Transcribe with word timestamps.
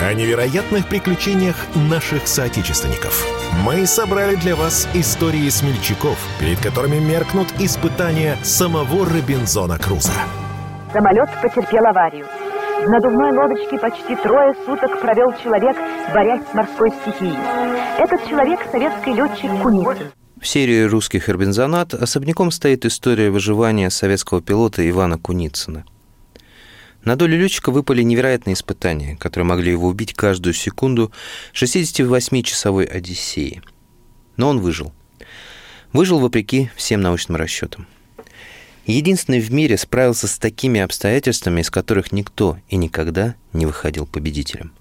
о 0.00 0.14
невероятных 0.14 0.88
приключениях 0.88 1.56
наших 1.74 2.26
соотечественников. 2.26 3.26
Мы 3.64 3.86
собрали 3.86 4.34
для 4.34 4.56
вас 4.56 4.88
истории 4.94 5.48
смельчаков, 5.50 6.18
перед 6.38 6.58
которыми 6.58 6.98
меркнут 6.98 7.48
испытания 7.58 8.38
самого 8.42 9.04
Робинзона 9.04 9.78
Круза. 9.78 10.12
Самолет 10.92 11.28
потерпел 11.42 11.86
аварию. 11.86 12.26
В 12.82 12.88
надувной 12.88 13.32
лодочке 13.32 13.78
почти 13.78 14.16
трое 14.16 14.54
суток 14.64 15.00
провел 15.02 15.34
человек, 15.42 15.76
борясь 16.14 16.48
с 16.50 16.54
морской 16.54 16.90
стихией. 17.02 17.36
Этот 17.98 18.26
человек– 18.26 18.60
советский 18.72 19.12
летчик 19.12 19.50
Куницын. 19.62 20.12
В 20.40 20.46
серии 20.46 20.84
русских 20.84 21.28
«Робинзонат» 21.28 21.92
особняком 21.92 22.50
стоит 22.50 22.86
история 22.86 23.30
выживания 23.30 23.90
советского 23.90 24.40
пилота 24.40 24.88
Ивана 24.88 25.18
Куницына– 25.18 25.84
на 27.04 27.16
долю 27.16 27.38
летчика 27.38 27.70
выпали 27.70 28.02
невероятные 28.02 28.54
испытания, 28.54 29.16
которые 29.16 29.46
могли 29.46 29.70
его 29.70 29.88
убить 29.88 30.14
каждую 30.14 30.54
секунду 30.54 31.12
68-часовой 31.54 32.84
Одиссеи. 32.84 33.62
Но 34.36 34.48
он 34.48 34.60
выжил. 34.60 34.92
Выжил 35.92 36.20
вопреки 36.20 36.70
всем 36.76 37.00
научным 37.00 37.36
расчетам. 37.36 37.86
Единственный 38.86 39.40
в 39.40 39.52
мире 39.52 39.76
справился 39.76 40.26
с 40.26 40.38
такими 40.38 40.80
обстоятельствами, 40.80 41.60
из 41.60 41.70
которых 41.70 42.12
никто 42.12 42.58
и 42.68 42.76
никогда 42.76 43.34
не 43.52 43.66
выходил 43.66 44.06
победителем. 44.06 44.72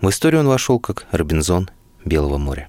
В 0.00 0.10
историю 0.10 0.40
он 0.40 0.48
вошел 0.48 0.80
как 0.80 1.06
Робинзон 1.12 1.70
Белого 2.04 2.38
моря. 2.38 2.68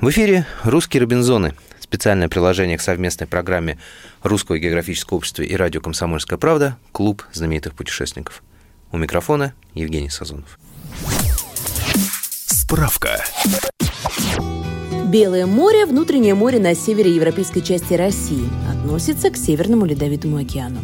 В 0.00 0.10
эфире 0.10 0.46
«Русские 0.64 1.02
Робинзоны» 1.02 1.54
специальное 1.90 2.28
приложение 2.28 2.78
к 2.78 2.82
совместной 2.82 3.26
программе 3.26 3.76
Русского 4.22 4.60
географического 4.60 5.16
общества 5.16 5.42
и 5.42 5.56
радио 5.56 5.80
«Комсомольская 5.80 6.38
правда» 6.38 6.76
«Клуб 6.92 7.24
знаменитых 7.32 7.74
путешественников». 7.74 8.44
У 8.92 8.96
микрофона 8.96 9.54
Евгений 9.74 10.08
Сазонов. 10.08 10.60
Справка. 12.46 13.24
Белое 15.08 15.46
море– 15.46 15.84
внутреннее 15.86 16.36
море 16.36 16.60
на 16.60 16.76
севере 16.76 17.12
европейской 17.12 17.60
части 17.60 17.94
России. 17.94 18.48
Относится 18.70 19.30
к 19.30 19.36
Северному 19.36 19.84
Ледовитому 19.84 20.36
океану. 20.36 20.78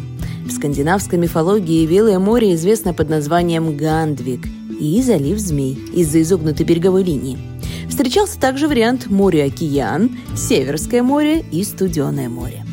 В 0.45 0.51
скандинавской 0.51 1.17
мифологии 1.17 1.87
Белое 1.87 2.19
море 2.19 2.53
известно 2.53 2.93
под 2.93 3.07
названием 3.07 3.77
Гандвик 3.77 4.45
и 4.77 5.01
залив 5.01 5.39
Змей 5.39 5.75
из-за 5.93 6.21
изогнутой 6.21 6.65
береговой 6.65 7.03
линии– 7.03 7.37
Встречался 7.97 8.39
также 8.39 8.67
вариант 8.67 9.07
море-океан, 9.07 10.19
Северское 10.35 11.01
море 11.01 11.43
и 11.51 11.63
Студеное 11.63 12.29
море. 12.29 12.63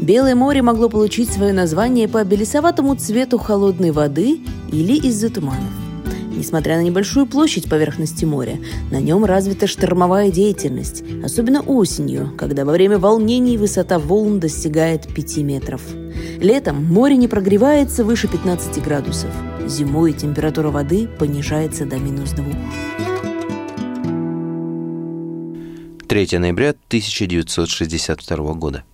Белое 0.00 0.34
море 0.34 0.62
могло 0.62 0.88
получить 0.88 1.30
свое 1.30 1.52
название 1.52 2.08
по 2.08 2.24
белесоватому 2.24 2.94
цвету 2.94 3.36
холодной 3.36 3.90
воды 3.90 4.40
или 4.72 4.94
из-за 4.94 5.28
туманов. 5.28 5.68
Несмотря 6.34 6.78
на 6.78 6.84
небольшую 6.84 7.26
площадь 7.26 7.68
поверхности 7.68 8.24
моря, 8.24 8.60
на 8.90 8.98
нем 8.98 9.26
развита 9.26 9.66
штормовая 9.66 10.30
деятельность, 10.30 11.04
особенно 11.22 11.60
осенью, 11.60 12.32
когда 12.38 12.64
во 12.64 12.72
время 12.72 12.96
волнений 12.96 13.58
высота 13.58 13.98
волн 13.98 14.40
достигает 14.40 15.06
5 15.06 15.36
метров. 15.42 15.82
Летом 16.38 16.82
море 16.82 17.18
не 17.18 17.28
прогревается 17.28 18.04
выше 18.04 18.26
15 18.26 18.82
градусов. 18.82 19.30
Зимой 19.66 20.14
температура 20.14 20.70
воды 20.70 21.10
понижается 21.18 21.84
до 21.84 21.98
минус 21.98 22.30
2. 22.30 22.44
3 26.12 26.38
ноября 26.38 26.74
1962 26.88 28.52
года. 28.52 28.84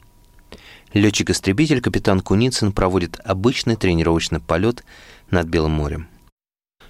Летчик-истребитель 0.93 1.81
капитан 1.81 2.21
Куницын 2.21 2.71
проводит 2.71 3.19
обычный 3.25 3.75
тренировочный 3.75 4.39
полет 4.39 4.85
над 5.29 5.49
Белым 5.49 5.73
морем. 5.73 6.07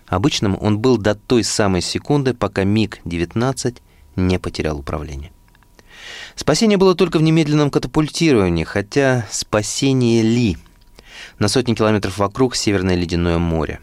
Обычным 0.07 0.59
он 0.61 0.81
был 0.81 0.99
до 0.99 1.15
той 1.15 1.43
самой 1.45 1.81
секунды, 1.81 2.35
пока 2.35 2.65
МиГ-19 2.65 3.79
не 4.17 4.39
потерял 4.39 4.79
управление. 4.79 5.33
Спасение 6.35 6.77
было 6.77 6.95
только 6.95 7.19
в 7.19 7.23
немедленном 7.23 7.71
катапультировании, 7.71 8.65
хотя 8.65 9.27
спасение 9.31 10.21
ли? 10.21 10.59
На 11.39 11.49
сотни 11.49 11.73
километров 11.73 12.19
вокруг 12.19 12.55
Северное 12.55 12.97
Ледяное 12.97 13.39
море. 13.39 13.81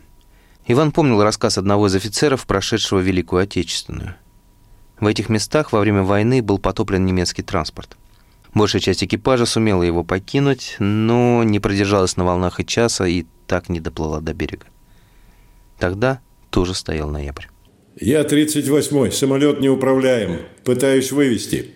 Иван 0.68 0.92
помнил 0.92 1.24
рассказ 1.24 1.58
одного 1.58 1.88
из 1.88 1.96
офицеров, 1.96 2.46
прошедшего 2.46 3.00
Великую 3.00 3.42
Отечественную. 3.42 4.16
В 5.00 5.08
этих 5.08 5.30
местах 5.30 5.72
во 5.72 5.80
время 5.80 6.04
войны 6.04 6.42
был 6.42 6.58
потоплен 6.58 7.06
немецкий 7.06 7.44
транспорт. 7.44 7.98
Большая 8.54 8.82
часть 8.82 9.04
экипажа 9.04 9.46
сумела 9.46 9.84
его 9.84 10.04
покинуть, 10.04 10.78
но 10.80 11.44
не 11.44 11.60
продержалась 11.60 12.16
на 12.16 12.24
волнах 12.24 12.62
и 12.62 12.66
часа 12.66 13.06
и 13.06 13.26
так 13.48 13.68
не 13.68 13.82
доплыла 13.82 14.22
до 14.22 14.34
берега. 14.34 14.66
Тогда 15.78 16.22
тоже 16.50 16.74
стоял 16.74 17.10
ноябрь. 17.10 17.48
Я 18.00 18.22
38-й, 18.22 19.12
самолет 19.12 19.60
неуправляем, 19.60 20.40
пытаюсь 20.64 21.12
вывести. 21.12 21.72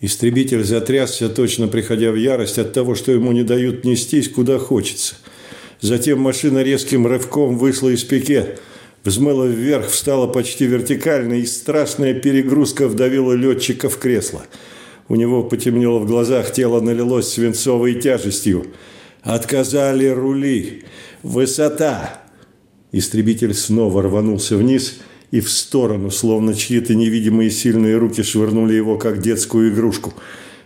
Истребитель 0.00 0.64
затрясся, 0.64 1.28
точно 1.28 1.68
приходя 1.68 2.10
в 2.10 2.16
ярость 2.16 2.58
от 2.58 2.72
того, 2.72 2.96
что 2.96 3.12
ему 3.12 3.30
не 3.30 3.44
дают 3.44 3.84
нестись 3.84 4.28
куда 4.28 4.58
хочется. 4.58 5.14
Затем 5.80 6.20
машина 6.20 6.62
резким 6.62 7.06
рывком 7.06 7.56
вышла 7.56 7.90
из 7.90 8.02
пике– 8.02 8.58
взмыла 9.04 9.46
вверх, 9.46 9.88
встала 9.88 10.26
почти 10.26 10.66
вертикально, 10.66 11.34
и 11.34 11.46
страшная 11.46 12.14
перегрузка 12.14 12.88
вдавила 12.88 13.32
летчика 13.32 13.88
в 13.88 13.98
кресло. 13.98 14.42
У 15.08 15.16
него 15.16 15.42
потемнело 15.42 15.98
в 15.98 16.06
глазах, 16.06 16.52
тело 16.52 16.80
налилось 16.80 17.28
свинцовой 17.28 17.94
тяжестью. 17.94 18.66
Отказали 19.22 20.06
рули. 20.06 20.84
Высота. 21.22 22.22
Истребитель 22.92 23.54
снова 23.54 24.02
рванулся 24.02 24.56
вниз 24.56 24.98
и 25.30 25.40
в 25.40 25.50
сторону, 25.50 26.10
словно 26.10 26.54
чьи-то 26.54 26.94
невидимые 26.94 27.50
сильные 27.50 27.96
руки 27.96 28.22
швырнули 28.22 28.74
его, 28.74 28.98
как 28.98 29.20
детскую 29.20 29.72
игрушку– 29.72 30.14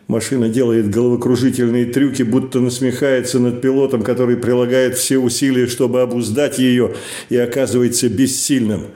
Машина 0.08 0.48
делает 0.48 0.88
головокружительные 0.88 1.84
трюки, 1.84 2.22
будто 2.22 2.60
насмехается 2.60 3.38
над 3.38 3.60
пилотом, 3.60 4.02
который 4.02 4.38
прилагает 4.38 4.96
все 4.96 5.18
усилия, 5.18 5.66
чтобы 5.66 6.00
обуздать 6.00 6.58
ее, 6.58 6.94
и 7.28 7.36
оказывается 7.36 8.08
бессильным. 8.08 8.86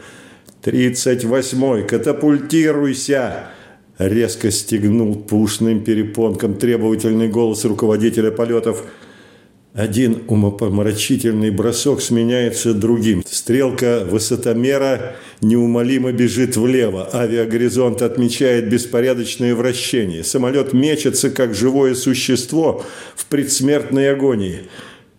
«Тридцать 0.63 1.25
восьмой! 1.25 1.87
Катапультируйся!» 1.87 3.51
Резко 3.99 4.51
стегнул 4.51 5.15
по 5.17 5.35
ушным 5.35 5.85
перепонкам 5.85 6.55
требовательный 6.55 7.29
голос 7.29 7.65
руководителя 7.65 8.31
полетов– 8.31 8.85
один 9.75 10.25
умопомрачительный 10.29 11.51
бросок 11.51 12.03
сменяется 12.03 12.75
другим. 12.75 13.25
Стрелка 13.27 14.05
высотомера 14.05 15.17
неумолимо 15.41 16.13
бежит 16.13 16.57
влево. 16.57 17.09
Авиагоризонт 17.13 18.03
отмечает 18.03 18.69
беспорядочное 18.69 19.55
вращение. 19.55 20.25
Самолет 20.25 20.75
мечется, 20.75 21.31
как 21.31 21.55
живое 21.55 21.95
существо 21.95 22.85
в 23.17 23.25
предсмертной 23.27 24.13
агонии. 24.13 24.65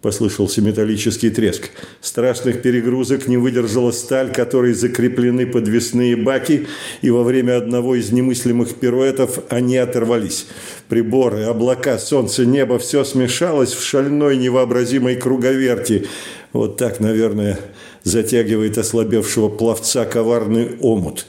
Послышался 0.03 0.61
металлический 0.61 1.29
треск. 1.29 1.69
Страшных 2.01 2.61
перегрузок 2.61 3.29
не 3.29 3.37
выдержала 3.37 3.91
сталь, 3.91 4.33
которой 4.33 4.73
закреплены 4.73 5.47
подвесные 5.47 6.17
баки, 6.17 6.67
и 7.01 7.09
во 7.09 7.23
время 7.23 7.55
одного 7.55 7.95
из 7.95 8.11
немыслимых 8.11 8.75
пируэтов 8.75 9.39
они 9.47 9.77
оторвались. 9.77 10.47
Приборы, 10.89 11.43
облака, 11.43 11.97
солнце, 11.97 12.45
небо– 12.45 12.79
все 12.79 13.05
смешалось 13.05 13.71
в 13.71 13.81
шальной 13.81 14.35
невообразимой 14.35 15.15
круговерти. 15.15 16.05
Вот 16.51 16.75
так, 16.75 16.99
наверное, 16.99 17.57
затягивает 18.03 18.77
ослабевшего 18.77 19.47
пловца 19.47 20.03
коварный 20.03 20.75
омут. 20.81 21.27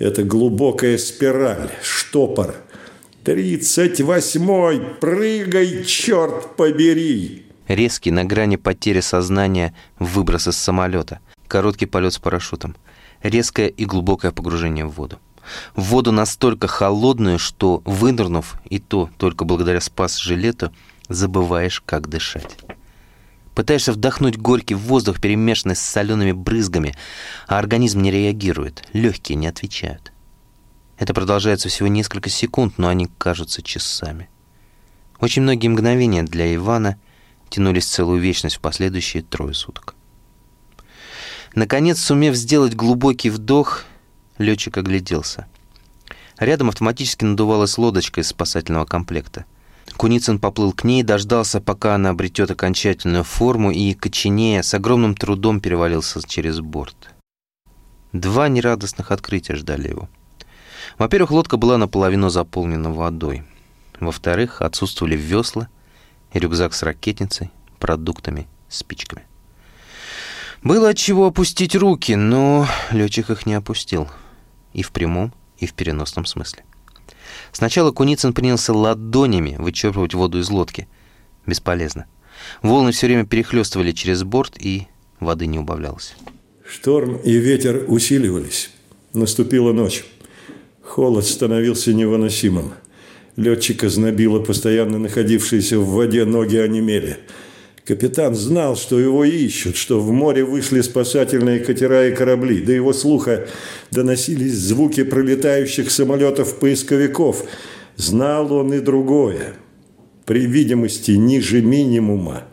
Это 0.00 0.24
глубокая 0.24 0.98
спираль, 0.98 1.70
штопор. 1.80 2.56
«Тридцать 3.22 4.00
восьмой! 4.00 4.82
Прыгай, 5.00 5.84
черт 5.84 6.56
побери!» 6.56 7.45
Резкий, 7.68 8.10
на 8.10 8.24
грани 8.24 8.56
потери 8.56 9.00
сознания, 9.00 9.74
выброс 9.98 10.48
из 10.48 10.56
самолета. 10.56 11.20
Короткий 11.48 11.86
полет 11.86 12.12
с 12.12 12.18
парашютом. 12.18 12.76
Резкое 13.22 13.68
и 13.68 13.84
глубокое 13.84 14.30
погружение 14.30 14.86
в 14.86 14.90
воду. 14.90 15.18
В 15.74 15.82
воду 15.82 16.12
настолько 16.12 16.68
холодную, 16.68 17.38
что, 17.38 17.82
вынырнув, 17.84 18.56
и 18.68 18.78
то 18.78 19.10
только 19.18 19.44
благодаря 19.44 19.80
спас-жилету, 19.80 20.72
забываешь, 21.08 21.82
как 21.84 22.08
дышать. 22.08 22.58
Пытаешься 23.54 23.92
вдохнуть 23.92 24.36
горький 24.36 24.74
воздух, 24.74 25.20
перемешанный 25.20 25.76
с 25.76 25.80
солеными 25.80 26.32
брызгами, 26.32 26.94
а 27.48 27.58
организм 27.58 28.02
не 28.02 28.10
реагирует, 28.10 28.86
легкие 28.92 29.36
не 29.36 29.46
отвечают. 29.46 30.12
Это 30.98 31.14
продолжается 31.14 31.68
всего 31.68 31.88
несколько 31.88 32.28
секунд, 32.28 32.74
но 32.78 32.88
они 32.88 33.08
кажутся 33.18 33.62
часами. 33.62 34.28
Очень 35.20 35.42
многие 35.42 35.68
мгновения 35.68 36.22
для 36.22 36.54
Ивана 36.54 36.98
тянулись 37.48 37.86
целую 37.86 38.20
вечность 38.20 38.56
в 38.56 38.60
последующие 38.60 39.22
трое 39.22 39.54
суток. 39.54 39.94
Наконец, 41.54 42.00
сумев 42.00 42.34
сделать 42.34 42.74
глубокий 42.74 43.30
вдох, 43.30 43.84
летчик 44.38 44.76
огляделся. 44.76 45.46
Рядом 46.38 46.68
автоматически 46.68 47.24
надувалась 47.24 47.78
лодочка 47.78 48.20
из 48.20 48.28
спасательного 48.28 48.84
комплекта. 48.84 49.46
Куницын 49.96 50.38
поплыл 50.38 50.72
к 50.72 50.84
ней, 50.84 51.02
дождался, 51.02 51.60
пока 51.60 51.94
она 51.94 52.10
обретет 52.10 52.50
окончательную 52.50 53.24
форму, 53.24 53.70
и, 53.70 53.94
коченея, 53.94 54.62
с 54.62 54.74
огромным 54.74 55.14
трудом 55.14 55.60
перевалился 55.60 56.20
через 56.28 56.60
борт. 56.60 57.14
Два 58.12 58.48
нерадостных 58.48 59.10
открытия 59.10 59.54
ждали 59.54 59.88
его. 59.88 60.08
Во-первых, 60.98 61.30
лодка 61.30 61.56
была 61.56 61.78
наполовину 61.78 62.28
заполнена 62.28 62.92
водой. 62.92 63.44
Во-вторых, 63.98 64.60
отсутствовали 64.60 65.16
весла 65.16 65.68
рюкзак 66.32 66.74
с 66.74 66.82
ракетницей, 66.82 67.50
продуктами, 67.78 68.46
спичками. 68.68 69.24
Было 70.62 70.90
от 70.90 70.96
чего 70.96 71.26
опустить 71.26 71.76
руки, 71.76 72.16
но 72.16 72.66
летчик 72.90 73.30
их 73.30 73.46
не 73.46 73.54
опустил. 73.54 74.08
И 74.72 74.82
в 74.82 74.90
прямом, 74.90 75.32
и 75.58 75.66
в 75.66 75.74
переносном 75.74 76.26
смысле. 76.26 76.64
Сначала 77.52 77.92
Куницын 77.92 78.32
принялся 78.32 78.72
ладонями 78.72 79.56
вычерпывать 79.58 80.14
воду 80.14 80.38
из 80.38 80.50
лодки. 80.50 80.88
Бесполезно. 81.46 82.06
Волны 82.62 82.92
все 82.92 83.06
время 83.06 83.24
перехлестывали 83.24 83.92
через 83.92 84.22
борт, 84.24 84.56
и 84.58 84.88
воды 85.20 85.46
не 85.46 85.58
убавлялось. 85.58 86.14
Шторм 86.68 87.16
и 87.16 87.32
ветер 87.36 87.84
усиливались. 87.86 88.70
Наступила 89.12 89.72
ночь. 89.72 90.04
Холод 90.82 91.24
становился 91.24 91.94
невыносимым. 91.94 92.72
Летчика 93.36 93.90
знобило 93.90 94.40
постоянно 94.40 94.98
находившиеся 94.98 95.78
в 95.78 95.88
воде 95.88 96.24
ноги 96.24 96.56
онемели. 96.56 97.18
Капитан 97.84 98.34
знал, 98.34 98.76
что 98.76 98.98
его 98.98 99.24
ищут, 99.24 99.76
что 99.76 100.00
в 100.00 100.10
море 100.10 100.42
вышли 100.42 100.80
спасательные 100.80 101.60
катера 101.60 102.08
и 102.08 102.14
корабли. 102.14 102.60
До 102.62 102.72
его 102.72 102.92
слуха 102.92 103.46
доносились 103.92 104.54
звуки 104.54 105.04
пролетающих 105.04 105.90
самолетов-поисковиков. 105.90 107.44
Знал 107.96 108.52
он 108.52 108.72
и 108.72 108.80
другое. 108.80 109.54
При 110.24 110.46
видимости 110.46 111.12
ниже 111.12 111.62
минимума 111.62 112.44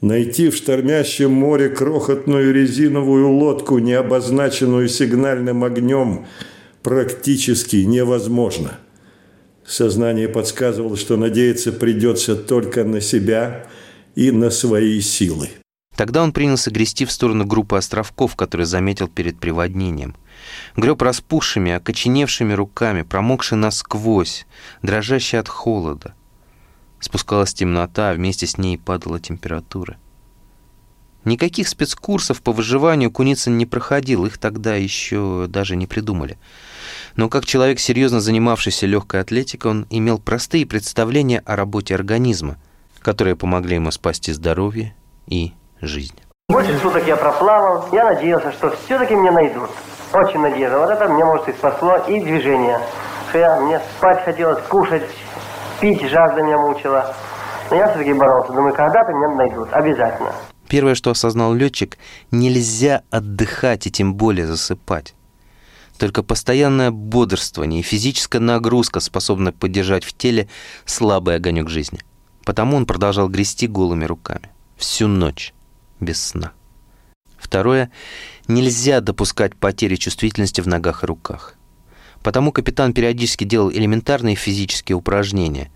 найти 0.00 0.50
в 0.50 0.56
штормящем 0.56 1.32
море 1.32 1.68
крохотную 1.68 2.52
резиновую 2.52 3.30
лодку, 3.30 3.78
не 3.78 3.94
обозначенную 3.94 4.88
сигнальным 4.88 5.64
огнем, 5.64 6.26
практически 6.82 7.76
невозможно. 7.76 8.78
Сознание 9.66 10.28
подсказывало, 10.28 10.96
что 10.96 11.16
надеяться 11.16 11.72
придется 11.72 12.36
только 12.36 12.84
на 12.84 13.00
себя– 13.00 13.66
и 14.16 14.32
на 14.32 14.50
свои 14.50 15.00
силы. 15.00 15.50
Тогда 15.94 16.22
он 16.22 16.32
принялся 16.32 16.70
грести 16.70 17.04
в 17.04 17.12
сторону 17.12 17.46
группы 17.46 17.76
островков, 17.76 18.34
которые 18.34 18.66
заметил 18.66 19.08
перед 19.08 19.38
приводнением. 19.38 20.16
Греб 20.76 21.00
распухшими, 21.00 21.72
окоченевшими 21.72 22.52
руками, 22.52 23.02
промокший 23.02 23.56
насквозь, 23.56 24.46
дрожащий 24.82 25.38
от 25.38 25.48
холода. 25.48 26.14
Спускалась 26.98 27.54
темнота, 27.54 28.10
а 28.10 28.14
вместе 28.14 28.46
с 28.46 28.58
ней 28.58 28.76
падала 28.78 29.20
температура. 29.20 29.96
Никаких 31.24 31.68
спецкурсов 31.68 32.42
по 32.42 32.52
выживанию 32.52 33.10
Куницын 33.10 33.56
не 33.56 33.66
проходил, 33.66 34.26
их 34.26 34.38
тогда 34.38 34.76
еще 34.76 35.46
даже 35.48 35.76
не 35.76 35.86
придумали. 35.86 36.38
Но 37.16 37.30
как 37.30 37.46
человек, 37.46 37.80
серьезно 37.80 38.20
занимавшийся 38.20 38.86
легкой 38.86 39.22
атлетикой, 39.22 39.70
он 39.70 39.86
имел 39.88 40.18
простые 40.18 40.66
представления 40.66 41.42
о 41.46 41.56
работе 41.56 41.94
организма, 41.94 42.56
которые 43.00 43.36
помогли 43.36 43.76
ему 43.76 43.90
спасти 43.90 44.32
здоровье 44.32 44.94
и 45.26 45.54
жизнь. 45.80 46.20
Больше 46.48 46.78
суток 46.78 47.06
я 47.06 47.16
проплавал, 47.16 47.88
я 47.92 48.04
надеялся, 48.04 48.52
что 48.52 48.76
все-таки 48.84 49.14
меня 49.14 49.32
найдут. 49.32 49.70
Очень 50.12 50.40
надеялся. 50.40 50.78
Вот 50.78 50.90
это 50.90 51.08
мне, 51.08 51.24
может, 51.24 51.48
и 51.48 51.52
спасло, 51.52 51.96
и 52.06 52.20
движение. 52.20 52.80
Что 53.30 53.38
я, 53.38 53.60
мне 53.60 53.80
спать 53.96 54.24
хотелось, 54.24 54.62
кушать, 54.68 55.02
пить, 55.80 56.02
жажда 56.02 56.42
меня 56.42 56.58
мучила. 56.58 57.16
Но 57.70 57.76
я 57.76 57.88
все-таки 57.88 58.12
боролся. 58.12 58.52
Думаю, 58.52 58.74
когда-то 58.74 59.12
меня 59.12 59.28
найдут. 59.34 59.68
Обязательно. 59.72 60.32
Первое, 60.68 60.94
что 60.94 61.10
осознал 61.10 61.52
летчик, 61.54 61.98
нельзя 62.30 63.02
отдыхать 63.10 63.86
и 63.86 63.90
тем 63.90 64.14
более 64.14 64.46
засыпать. 64.46 65.15
Только 65.98 66.22
постоянное 66.22 66.90
бодрствование 66.90 67.80
и 67.80 67.84
физическая 67.84 68.40
нагрузка 68.40 69.00
способны 69.00 69.52
поддержать 69.52 70.04
в 70.04 70.14
теле 70.14 70.48
слабый 70.84 71.36
огонек 71.36 71.70
жизни. 71.70 72.00
Потому 72.44 72.76
он 72.76 72.86
продолжал 72.86 73.28
грести 73.28 73.66
голыми 73.66 74.04
руками. 74.04 74.50
Всю 74.76 75.08
ночь. 75.08 75.54
Без 76.00 76.22
сна. 76.22 76.52
Второе. 77.38 77.90
Нельзя 78.46 79.00
допускать 79.00 79.56
потери 79.56 79.96
чувствительности 79.96 80.60
в 80.60 80.68
ногах 80.68 81.02
и 81.02 81.06
руках. 81.06 81.54
Потому 82.22 82.52
капитан 82.52 82.92
периодически 82.92 83.44
делал 83.44 83.70
элементарные 83.70 84.36
физические 84.36 84.96
упражнения, 84.96 85.70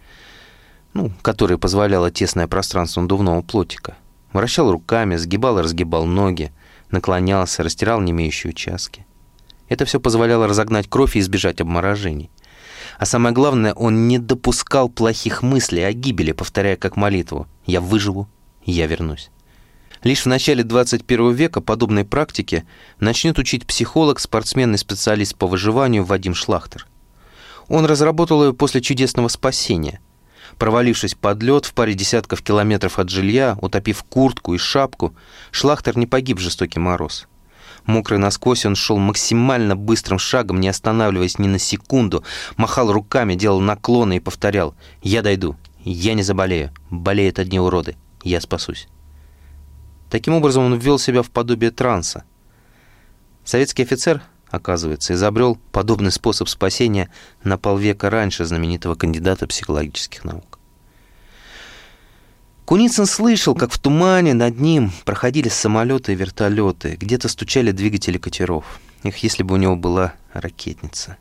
ну, 0.93 1.11
которые 1.23 1.59
позволяло 1.59 2.11
тесное 2.11 2.49
пространство 2.49 3.01
надувного 3.01 3.41
плотика. 3.43 3.97
Вращал 4.33 4.71
руками, 4.71 5.17
сгибал 5.17 5.59
и 5.59 5.63
разгибал 5.63 6.05
ноги, 6.05 6.53
наклонялся, 6.91 7.63
растирал 7.63 8.01
немеющие 8.01 8.51
участки. 8.51 9.07
Это 9.71 9.85
все 9.85 10.01
позволяло 10.01 10.49
разогнать 10.49 10.91
кровь 10.91 11.17
и 11.17 11.21
избежать 11.21 11.61
обморожений. 11.61 12.29
А 12.99 13.07
самое 13.07 13.33
главное, 13.33 13.73
он 13.73 14.09
не 14.09 14.19
допускал 14.19 14.89
плохих 14.89 15.43
мыслей 15.43 15.85
о 15.85 15.93
гибели, 15.93 16.33
повторяя 16.33 16.77
как 16.77 16.97
молитву 16.97 17.47
«Я 17.65 17.81
выживу, 17.81 18.29
я 18.67 18.87
вернусь». 18.89 19.31
Лишь 20.03 20.23
в 20.23 20.27
начале 20.27 20.65
21 20.65 21.33
века 21.33 21.61
подобной 21.61 22.05
практике 22.05 22.65
начнет 22.99 23.39
учить 23.39 23.65
психолог, 23.65 24.19
спортсмен 24.19 24.75
и 24.75 24.79
специалист 24.79 25.37
по 25.37 25.47
выживанию 25.47 26.05
Вадим 26.05 26.35
Шлахтер. 26.35 26.89
Он 27.69 27.87
разработал 27.87 28.45
ее 28.45 28.53
после 28.53 28.81
чудесного 28.81 29.29
спасения. 29.29 30.01
Провалившись 30.59 31.15
под 31.15 31.43
лед 31.45 31.65
в 31.67 31.75
паре 31.75 31.95
десятков 31.95 32.43
километров 32.43 32.99
от 32.99 33.09
жилья, 33.09 33.57
утопив 33.61 34.03
куртку 34.03 34.55
и 34.55 34.59
шапку, 34.59 35.15
Шлахтер 35.53 35.97
не 35.97 36.09
погиб 36.09 36.39
в 36.39 36.41
жестокий 36.41 36.81
мороз. 36.81 37.29
Мокрый 37.87 38.19
насквозь, 38.19 38.67
он 38.67 38.75
шел 38.75 38.99
максимально 38.99 39.77
быстрым 39.77 40.19
шагом, 40.19 40.61
не 40.61 40.69
останавливаясь 40.69 41.39
ни 41.39 41.49
на 41.49 41.59
секунду, 41.59 42.25
махал 42.57 42.93
руками, 42.93 43.35
делал 43.35 43.61
наклоны 43.61 44.17
и 44.17 44.21
повторял 44.21 44.75
«Я 45.03 45.23
дойду, 45.23 45.57
я 45.85 46.15
не 46.15 46.23
заболею, 46.23 46.71
болеют 46.91 47.39
одни 47.39 47.59
уроды, 47.59 47.97
я 48.23 48.41
спасусь». 48.41 48.89
Таким 50.11 50.35
образом, 50.35 50.65
он 50.65 50.79
ввел 50.79 50.99
себя 50.99 51.23
в 51.23 51.31
подобие 51.31 51.71
транса. 51.71 52.25
Советский 53.45 53.85
офицер, 53.85 54.23
оказывается, 54.51 55.15
изобрел 55.15 55.57
подобный 55.73 56.11
способ 56.11 56.49
спасения 56.49 57.11
на 57.45 57.59
полвека 57.59 58.11
раньше 58.11 58.45
знаменитого 58.45 58.97
кандидата 58.97 59.47
психологических 59.47 60.25
наук. 60.25 60.60
Куницын 62.71 63.05
слышал, 63.05 63.57
как 63.57 63.73
в 63.73 63.81
тумане 63.81 64.33
над 64.33 64.61
ним 64.61 64.93
проходили 65.05 65.49
самолеты 65.49 66.13
и 66.13 66.15
вертолеты, 66.15 66.97
где-то 67.01 67.27
стучали 67.27 67.73
двигатели 67.73 68.17
катеров. 68.17 68.65
Их, 69.03 69.17
если 69.25 69.43
бы 69.43 69.55
у 69.55 69.57
него 69.57 69.75
была 69.75 70.15
ракетница. 70.33 71.17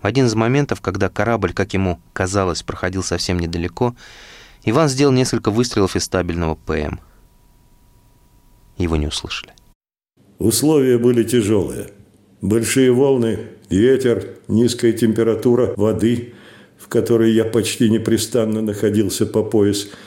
В 0.00 0.06
один 0.06 0.24
из 0.24 0.34
моментов, 0.34 0.80
когда 0.80 1.10
корабль, 1.10 1.52
как 1.52 1.74
ему 1.74 2.00
казалось, 2.14 2.62
проходил 2.62 3.02
совсем 3.02 3.38
недалеко, 3.38 3.94
Иван 4.64 4.88
сделал 4.88 5.12
несколько 5.12 5.50
выстрелов 5.50 5.96
из 5.96 6.04
стабильного 6.04 6.54
ПМ. 6.54 6.98
Его 8.78 8.96
не 8.96 9.08
услышали. 9.08 9.52
Условия 10.38 10.96
были 10.96 11.24
тяжелые. 11.24 11.90
Большие 12.40 12.90
волны, 12.90 13.38
ветер, 13.68 14.38
низкая 14.48 14.92
температура 14.92 15.74
воды, 15.76 16.32
в 16.78 16.88
которой 16.88 17.32
я 17.32 17.44
почти 17.44 17.90
непрестанно 17.90 18.62
находился 18.62 19.26
по 19.26 19.42
пояс– 19.42 19.88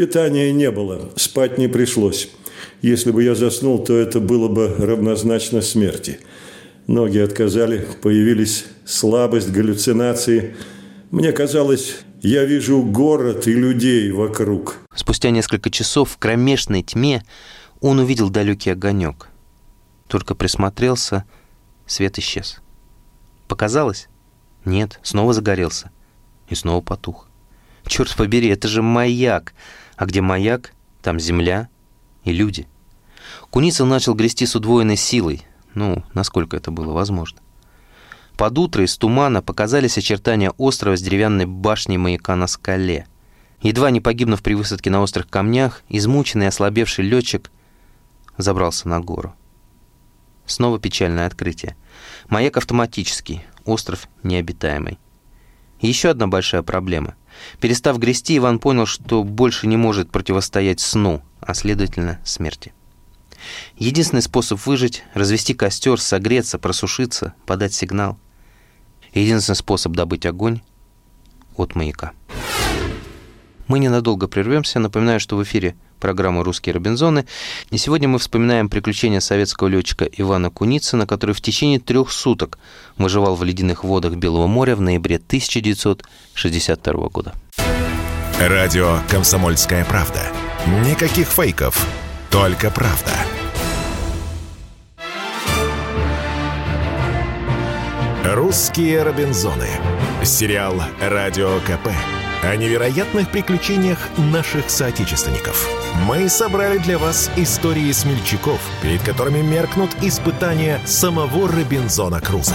Питания 0.00 0.50
не 0.50 0.70
было, 0.70 1.10
спать 1.16 1.58
не 1.58 1.68
пришлось. 1.68 2.30
Если 2.80 3.10
бы 3.10 3.22
я 3.22 3.34
заснул, 3.34 3.84
то 3.84 3.94
это 3.94 4.18
было 4.18 4.48
бы 4.48 4.74
равнозначно 4.78 5.60
смерти. 5.60 6.20
Ноги 6.86 7.18
отказали, 7.18 7.86
появились 8.00 8.64
слабость, 8.86 9.50
галлюцинации. 9.50 10.56
Мне 11.10 11.32
казалось, 11.32 11.98
я 12.22 12.46
вижу 12.46 12.82
город 12.82 13.46
и 13.46 13.52
людей 13.52 14.10
вокруг. 14.10 14.78
Спустя 14.94 15.28
несколько 15.28 15.68
часов 15.68 16.12
в 16.12 16.16
кромешной 16.16 16.82
тьме 16.82 17.22
он 17.82 17.98
увидел 17.98 18.30
далекий 18.30 18.70
огонек. 18.70 19.28
Только 20.08 20.34
присмотрелся, 20.34 21.24
свет 21.84 22.18
исчез. 22.18 22.62
Показалось? 23.48 24.08
Нет, 24.64 24.98
снова 25.02 25.34
загорелся. 25.34 25.90
И 26.48 26.54
снова 26.54 26.80
потух. 26.80 27.28
Черт 27.86 28.16
побери, 28.16 28.48
это 28.48 28.66
же 28.66 28.80
маяк! 28.80 29.52
А 30.00 30.06
где 30.06 30.22
маяк, 30.22 30.72
там 31.02 31.20
земля 31.20 31.68
и 32.24 32.32
люди. 32.32 32.66
Куницын 33.50 33.86
начал 33.86 34.14
грести 34.14 34.46
с 34.46 34.56
удвоенной 34.56 34.96
силой, 34.96 35.42
ну, 35.74 36.02
насколько 36.14 36.56
это 36.56 36.70
было 36.70 36.94
возможно. 36.94 37.40
Под 38.38 38.56
утро 38.56 38.82
из 38.82 38.96
тумана 38.96 39.42
показались 39.42 39.98
очертания 39.98 40.52
острова 40.56 40.96
с 40.96 41.02
деревянной 41.02 41.44
башней 41.44 41.98
маяка 41.98 42.34
на 42.34 42.46
скале. 42.46 43.08
Едва 43.60 43.90
не 43.90 44.00
погибнув 44.00 44.42
при 44.42 44.54
высадке 44.54 44.88
на 44.88 45.02
острых 45.02 45.28
камнях, 45.28 45.82
измученный 45.90 46.46
и 46.46 46.48
ослабевший 46.48 47.04
летчик 47.04 47.50
забрался 48.38 48.88
на 48.88 49.00
гору. 49.00 49.34
Снова 50.46 50.78
печальное 50.78 51.26
открытие. 51.26 51.76
Маяк 52.30 52.56
автоматический, 52.56 53.42
остров 53.66 54.08
необитаемый. 54.22 54.98
еще 55.82 56.08
одна 56.08 56.26
большая 56.26 56.62
проблема. 56.62 57.16
Перестав 57.60 57.98
грести, 57.98 58.36
Иван 58.36 58.58
понял, 58.58 58.86
что 58.86 59.24
больше 59.24 59.66
не 59.66 59.76
может 59.76 60.10
противостоять 60.10 60.80
сну, 60.80 61.22
а 61.40 61.54
следовательно 61.54 62.20
смерти. 62.24 62.72
Единственный 63.76 64.22
способ 64.22 64.64
выжить– 64.66 65.02
развести 65.14 65.54
костер, 65.54 66.00
согреться, 66.00 66.58
просушиться, 66.58 67.34
подать 67.46 67.72
сигнал. 67.72 68.18
Единственный 69.12 69.56
способ 69.56 69.92
добыть 69.92 70.26
огонь– 70.26 70.60
от 71.56 71.74
маяка. 71.74 72.12
Мы 73.70 73.78
ненадолго 73.78 74.26
прервемся. 74.26 74.80
Напоминаю, 74.80 75.20
что 75.20 75.36
в 75.36 75.44
эфире 75.44 75.76
программа 76.00 76.42
«Русские 76.42 76.74
Робинзоны». 76.74 77.24
И 77.70 77.78
сегодня 77.78 78.08
мы 78.08 78.18
вспоминаем 78.18 78.68
приключения 78.68 79.20
советского 79.20 79.68
летчика 79.68 80.06
Ивана 80.06 80.50
Куницына, 80.50 81.06
который 81.06 81.36
в 81.36 81.40
течение 81.40 81.78
трех 81.78 82.10
суток 82.10 82.58
выживал 82.98 83.36
в 83.36 83.44
ледяных 83.44 83.84
водах 83.84 84.16
Белого 84.16 84.48
моря 84.48 84.74
в 84.74 84.80
ноябре 84.80 85.18
1962 85.18 87.08
года. 87.10 87.32
Радио 88.40 88.98
«Комсомольская 89.08 89.84
правда». 89.84 90.20
Никаких 90.84 91.28
фейков, 91.28 91.86
только 92.28 92.72
правда. 92.72 93.12
«Русские 98.24 99.04
Робинзоны». 99.04 99.68
Сериал 100.24 100.74
«Радио 101.00 101.60
КП» 101.60 101.90
о 102.42 102.56
невероятных 102.56 103.30
приключениях 103.30 103.98
наших 104.16 104.70
соотечественников. 104.70 105.68
Мы 106.06 106.28
собрали 106.28 106.78
для 106.78 106.98
вас 106.98 107.30
истории 107.36 107.92
смельчаков, 107.92 108.60
перед 108.82 109.02
которыми 109.02 109.42
меркнут 109.42 109.90
испытания 110.02 110.80
самого 110.86 111.48
Робинзона 111.48 112.20
Круза. 112.20 112.54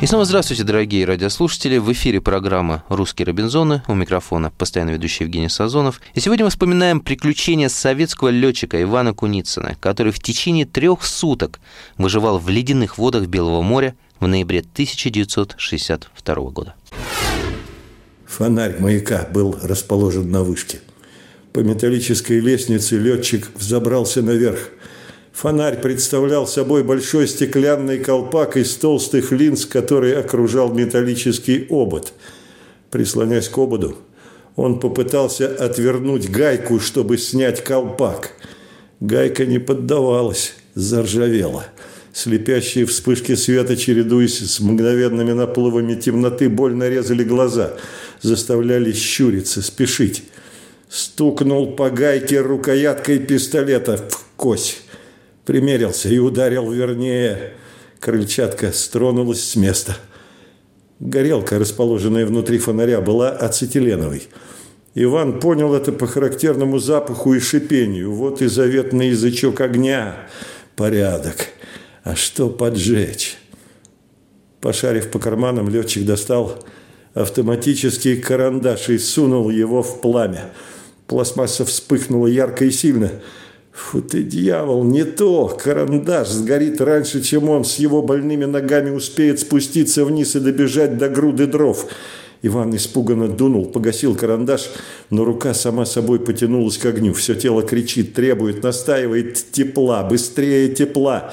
И 0.00 0.06
снова 0.06 0.24
здравствуйте, 0.24 0.64
дорогие 0.64 1.04
радиослушатели. 1.04 1.76
В 1.76 1.92
эфире 1.92 2.20
программа 2.22 2.84
«Русские 2.88 3.26
Робинзоны». 3.26 3.82
У 3.86 3.94
микрофона 3.94 4.50
постоянно 4.50 4.90
ведущий 4.90 5.24
Евгений 5.24 5.50
Сазонов. 5.50 6.00
И 6.14 6.20
сегодня 6.20 6.46
мы 6.46 6.50
вспоминаем 6.50 7.00
приключения 7.00 7.68
советского 7.68 8.30
летчика 8.30 8.82
Ивана 8.82 9.12
Куницына, 9.12 9.76
который 9.78 10.10
в 10.10 10.18
течение 10.18 10.64
трех 10.64 11.04
суток 11.04 11.60
выживал 11.98 12.38
в 12.38 12.48
ледяных 12.48 12.96
водах 12.96 13.26
Белого 13.26 13.60
моря 13.60 13.94
в 14.20 14.26
ноябре 14.26 14.60
1962 14.60 16.34
года. 16.50 16.74
Фонарь 18.30 18.76
маяка 18.78 19.28
был 19.34 19.56
расположен 19.60 20.30
на 20.30 20.44
вышке. 20.44 20.78
По 21.52 21.60
металлической 21.60 22.38
лестнице 22.38 22.96
летчик 22.96 23.48
взобрался 23.56 24.22
наверх. 24.22 24.68
Фонарь 25.32 25.80
представлял 25.80 26.46
собой 26.46 26.84
большой 26.84 27.26
стеклянный 27.26 27.98
колпак 27.98 28.56
из 28.56 28.76
толстых 28.76 29.32
линз, 29.32 29.66
который 29.66 30.14
окружал 30.14 30.72
металлический 30.72 31.66
обод. 31.70 32.12
Прислонясь 32.92 33.48
к 33.48 33.58
ободу, 33.58 33.98
он 34.54 34.78
попытался 34.78 35.48
отвернуть 35.48 36.30
гайку, 36.30 36.78
чтобы 36.78 37.18
снять 37.18 37.64
колпак. 37.64 38.30
Гайка 39.00 39.44
не 39.44 39.58
поддавалась, 39.58 40.54
заржавела. 40.74 41.64
Слепящие 42.12 42.86
вспышки 42.86 43.34
света, 43.34 43.76
чередуясь 43.76 44.38
с 44.38 44.60
мгновенными 44.60 45.32
наплывами 45.32 45.94
темноты, 45.94 46.48
больно 46.48 46.88
резали 46.88 47.24
глаза– 47.24 47.76
заставляли 48.22 48.92
щуриться, 48.92 49.62
спешить. 49.62 50.24
Стукнул 50.88 51.76
по 51.76 51.90
гайке 51.90 52.40
рукояткой 52.40 53.18
пистолета 53.20 53.96
в 53.96 54.24
кость. 54.36 54.82
Примерился 55.44 56.08
и 56.08 56.18
ударил 56.18 56.70
вернее. 56.70 57.54
Крыльчатка 58.00 58.72
стронулась 58.72 59.42
с 59.42 59.56
места. 59.56 59.96
Горелка, 60.98 61.58
расположенная 61.58 62.26
внутри 62.26 62.58
фонаря, 62.58 63.00
была 63.00 63.30
ацетиленовой. 63.30 64.28
Иван 64.94 65.38
понял 65.38 65.74
это 65.74 65.92
по 65.92 66.06
характерному 66.06 66.78
запаху 66.78 67.34
и 67.34 67.40
шипению. 67.40 68.12
Вот 68.12 68.42
и 68.42 68.48
заветный 68.48 69.10
язычок 69.10 69.60
огня. 69.60 70.16
Порядок. 70.76 71.48
А 72.02 72.16
что 72.16 72.48
поджечь? 72.48 73.36
Пошарив 74.60 75.10
по 75.10 75.18
карманам, 75.18 75.68
летчик 75.68 76.04
достал 76.04 76.62
автоматический 77.14 78.16
карандаш 78.16 78.88
и 78.88 78.98
сунул 78.98 79.50
его 79.50 79.82
в 79.82 80.00
пламя. 80.00 80.50
Пластмасса 81.06 81.64
вспыхнула 81.64 82.28
ярко 82.28 82.64
и 82.64 82.70
сильно. 82.70 83.10
Фу 83.72 84.02
ты, 84.02 84.22
дьявол, 84.22 84.84
не 84.84 85.04
то! 85.04 85.48
Карандаш 85.48 86.28
сгорит 86.28 86.80
раньше, 86.80 87.22
чем 87.22 87.48
он 87.48 87.64
с 87.64 87.76
его 87.76 88.02
больными 88.02 88.44
ногами 88.44 88.90
успеет 88.90 89.40
спуститься 89.40 90.04
вниз 90.04 90.36
и 90.36 90.40
добежать 90.40 90.98
до 90.98 91.08
груды 91.08 91.46
дров. 91.46 91.86
Иван 92.42 92.74
испуганно 92.74 93.28
дунул, 93.28 93.66
погасил 93.66 94.16
карандаш, 94.16 94.70
но 95.10 95.24
рука 95.24 95.52
сама 95.52 95.84
собой 95.84 96.20
потянулась 96.20 96.78
к 96.78 96.86
огню. 96.86 97.12
Все 97.12 97.34
тело 97.34 97.62
кричит, 97.62 98.14
требует, 98.14 98.62
настаивает 98.62 99.44
тепла, 99.52 100.04
быстрее 100.04 100.68
тепла. 100.68 101.32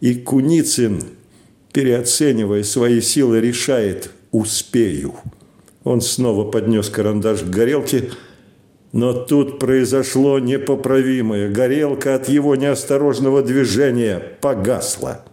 И 0.00 0.14
Куницын, 0.14 1.02
переоценивая 1.72 2.62
свои 2.62 3.00
силы, 3.00 3.40
решает– 3.40 4.10
успею. 4.34 5.14
Он 5.84 6.00
снова 6.00 6.50
поднес 6.50 6.90
карандаш 6.90 7.42
к 7.42 7.48
горелке, 7.48 8.10
но 8.92 9.12
тут 9.12 9.58
произошло 9.58 10.38
непоправимое. 10.38 11.48
Горелка 11.50 12.16
от 12.16 12.28
его 12.28 12.56
неосторожного 12.56 13.42
движения 13.42 14.18
погасла. 14.18 15.24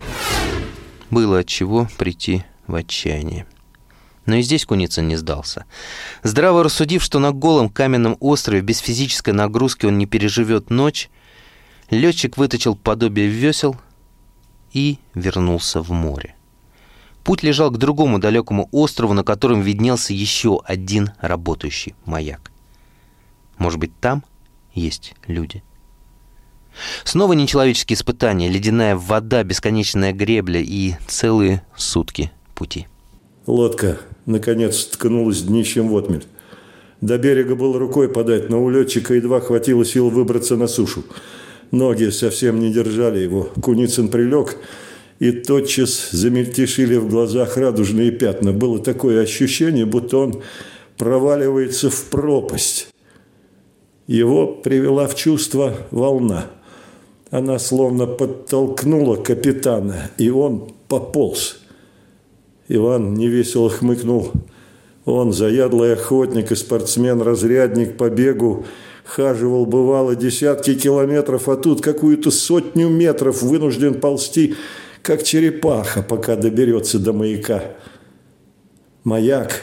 Было 1.10 1.40
от 1.40 1.48
чего 1.48 1.88
прийти 1.98 2.44
в 2.68 2.76
отчаяние. 2.76 3.48
Но 4.28 4.36
и 4.36 4.44
здесь 4.44 4.66
Куницын 4.66 5.08
не 5.08 5.16
сдался. 5.16 5.66
Здраво 6.22 6.64
рассудив, 6.64 7.02
что 7.02 7.18
на 7.18 7.32
голом 7.32 7.70
каменном 7.70 8.18
острове 8.20 8.62
без 8.62 8.78
физической 8.78 9.32
нагрузки 9.32 9.88
он 9.88 9.98
не 9.98 10.06
переживет 10.06 10.70
ночь, 10.70 11.10
летчик 11.90 12.38
выточил 12.38 12.76
подобие 12.76 13.28
весел 13.28 13.76
и 14.74 15.00
вернулся 15.16 15.82
в 15.82 15.90
море. 15.92 16.36
Путь 17.24 17.44
лежал 17.44 17.70
к 17.72 17.78
другому 17.78 18.20
далекому 18.20 18.68
острову, 18.72 19.14
на 19.14 19.24
котором 19.24 19.62
виднелся 19.62 20.14
еще 20.14 20.62
один 20.66 21.12
работающий 21.20 21.96
маяк. 22.06 22.52
Может 23.58 23.80
быть, 23.80 23.92
там 24.00 24.24
есть 24.74 25.14
люди. 25.28 25.64
Снова 27.04 27.34
нечеловеческие 27.34 27.96
испытания, 27.96 28.50
ледяная 28.50 28.96
вода, 28.96 29.44
бесконечная 29.44 30.14
гребля 30.14 30.62
и 30.62 30.94
целые 31.08 31.64
сутки 31.76 32.32
пути. 32.56 32.88
Лодка, 33.46 34.00
наконец, 34.26 34.86
ткнулась 34.86 35.42
днищем 35.42 35.90
в 35.90 35.98
отмель. 35.98 36.26
До 37.02 37.18
берега 37.18 37.56
было 37.56 37.78
рукой 37.80 38.08
подать, 38.08 38.50
но 38.50 38.64
у 38.64 38.70
летчика 38.70 39.16
едва 39.16 39.42
хватило 39.42 39.84
сил 39.84 40.10
выбраться 40.10 40.56
на 40.56 40.68
сушу. 40.68 41.04
Ноги 41.72 42.10
совсем 42.10 42.60
не 42.60 42.72
держали 42.72 43.20
его. 43.20 43.50
Куницын 43.62 44.10
прилег, 44.10 44.58
и 45.22 45.32
тотчас 45.32 46.10
замельтешили 46.12 46.96
в 46.96 47.08
глазах 47.08 47.56
радужные 47.56 48.10
пятна. 48.10 48.54
Было 48.54 48.80
такое 48.80 49.22
ощущение, 49.22 49.86
будто 49.86 50.18
он 50.18 50.42
проваливается 50.98 51.92
в 51.92 52.06
пропасть. 52.06 52.88
Его 54.08 54.48
привела 54.48 55.08
в 55.08 55.14
чувство 55.14 55.76
волна. 55.92 56.48
Она 57.30 57.60
словно 57.60 58.08
подтолкнула 58.08 59.16
капитана, 59.16 60.10
и 60.18 60.32
он 60.32 60.74
пополз. 60.88 61.60
Иван 62.68 63.14
невесело 63.14 63.70
хмыкнул. 63.70 64.32
Он, 65.06 65.34
заядлый 65.34 65.94
охотник 65.94 66.52
и 66.52 66.56
спортсмен-разрядник 66.56 67.96
по 67.96 68.10
бегу, 68.10 68.66
хаживал, 69.04 69.68
бывало, 69.68 70.16
десятки 70.16 70.74
километров, 70.74 71.48
а 71.48 71.58
тут 71.58 71.82
какую-то 71.82 72.32
сотню 72.32 72.90
метров 72.90 73.44
вынужден 73.44 74.02
ползти– 74.02 74.56
как 75.02 75.24
черепаха, 75.24 76.02
пока 76.02 76.36
доберется 76.36 77.00
до 77.00 77.14
маяка. 77.14 77.64
Маяк 79.04 79.62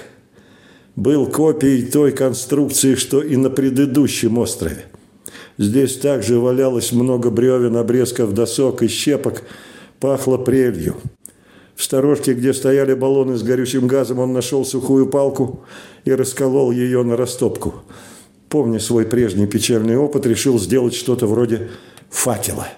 был 0.96 1.26
копией 1.26 1.86
той 1.86 2.12
конструкции, 2.12 2.96
что 2.96 3.22
и 3.22 3.36
на 3.36 3.50
предыдущем 3.50 4.38
острове. 4.38 4.86
Здесь 5.56 5.96
также 5.96 6.38
валялось 6.38 6.92
много 6.92 7.30
бревен, 7.30 7.76
обрезков 7.76 8.32
досок 8.32 8.82
и 8.82 8.88
щепок, 8.88 9.42
пахло 10.00 10.38
прелью. 10.38 10.96
В 11.76 11.84
сторожке, 11.84 12.34
где 12.34 12.52
стояли 12.52 12.94
баллоны 12.94 13.36
с 13.36 13.42
горючим 13.44 13.86
газом, 13.86 14.18
он 14.18 14.32
нашел 14.32 14.64
сухую 14.64 15.06
палку 15.06 15.64
и 16.04 16.12
расколол 16.12 16.72
ее 16.72 17.04
на 17.04 17.16
растопку. 17.16 17.74
Помня 18.48 18.80
свой 18.80 19.04
прежний 19.04 19.46
печальный 19.46 19.96
опыт, 19.96 20.26
решил 20.26 20.58
сделать 20.58 20.94
что-то 20.94 21.26
вроде 21.26 21.68
факела– 22.10 22.66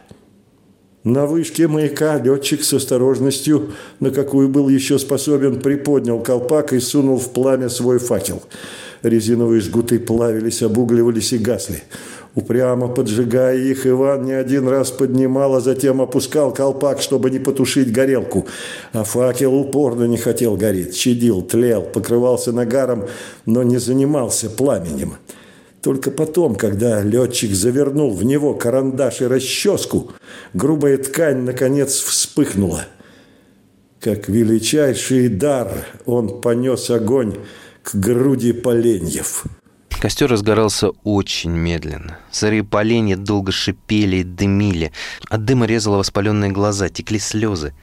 На 1.04 1.24
вышке 1.24 1.66
маяка 1.66 2.18
летчик 2.18 2.62
с 2.62 2.74
осторожностью, 2.74 3.70
на 4.00 4.10
какую 4.10 4.50
был 4.50 4.68
еще 4.68 4.98
способен, 4.98 5.58
приподнял 5.60 6.20
колпак 6.20 6.74
и 6.74 6.80
сунул 6.80 7.18
в 7.18 7.32
пламя 7.32 7.70
свой 7.70 7.98
факел. 7.98 8.42
Резиновые 9.02 9.62
жгуты 9.62 9.98
плавились, 9.98 10.62
обугливались 10.62 11.32
и 11.32 11.38
гасли. 11.38 11.82
Упрямо 12.34 12.88
поджигая 12.88 13.56
их, 13.56 13.86
Иван 13.86 14.24
не 14.24 14.32
один 14.32 14.68
раз 14.68 14.90
поднимал, 14.90 15.54
а 15.54 15.60
затем 15.60 16.02
опускал 16.02 16.52
колпак, 16.52 17.00
чтобы 17.00 17.30
не 17.30 17.38
потушить 17.38 17.90
горелку. 17.90 18.46
А 18.92 19.02
факел 19.02 19.54
упорно 19.54 20.04
не 20.04 20.18
хотел 20.18 20.56
гореть, 20.56 20.98
чадил, 20.98 21.40
тлел, 21.40 21.80
покрывался 21.80 22.52
нагаром, 22.52 23.06
но 23.46 23.62
не 23.62 23.78
занимался 23.78 24.50
пламенем. 24.50 25.14
Только 25.82 26.10
потом, 26.10 26.56
когда 26.56 27.02
летчик 27.02 27.52
завернул 27.52 28.14
в 28.14 28.22
него 28.22 28.54
карандаш 28.54 29.22
и 29.22 29.26
расческу, 29.26 30.12
грубая 30.52 30.98
ткань, 30.98 31.38
наконец, 31.38 32.00
вспыхнула. 32.00 32.84
Как 33.98 34.28
величайший 34.28 35.28
дар 35.28 35.86
он 36.06 36.40
понес 36.40 36.90
огонь 36.90 37.36
к 37.82 37.94
груди 37.94 38.52
поленьев. 38.52 39.44
Костер 40.00 40.30
разгорался 40.30 40.90
очень 41.04 41.50
медленно. 41.50 42.18
Сырые 42.30 42.64
поленья 42.64 43.16
долго 43.16 43.52
шипели 43.52 44.16
и 44.16 44.24
дымили. 44.24 44.92
От 45.28 45.44
дыма 45.44 45.66
резало 45.66 45.98
воспаленные 45.98 46.50
глаза, 46.50 46.88
текли 46.88 47.18
слезы. 47.18 47.74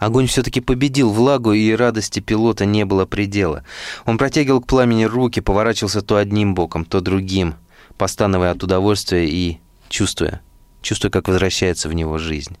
Огонь 0.00 0.26
все-таки 0.26 0.62
победил 0.62 1.10
влагу, 1.10 1.52
и 1.52 1.72
радости 1.72 2.20
пилота 2.20 2.64
не 2.64 2.86
было 2.86 3.04
предела. 3.04 3.64
Он 4.06 4.16
протягивал 4.16 4.62
к 4.62 4.66
пламени 4.66 5.04
руки, 5.04 5.40
поворачивался 5.40 6.00
то 6.00 6.16
одним 6.16 6.54
боком, 6.54 6.86
то 6.86 7.02
другим, 7.02 7.54
постановая 7.98 8.52
от 8.52 8.64
удовольствия 8.64 9.28
и 9.28 9.60
чувствуя, 9.90 10.40
чувствуя, 10.80 11.10
как 11.10 11.28
возвращается 11.28 11.90
в 11.90 11.92
него 11.92 12.16
жизнь. 12.16 12.56